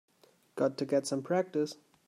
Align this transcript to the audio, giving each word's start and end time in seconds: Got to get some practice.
Got 0.55 0.79
to 0.79 0.85
get 0.87 1.05
some 1.05 1.21
practice. 1.21 1.75